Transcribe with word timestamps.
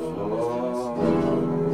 Oh. 0.00 1.67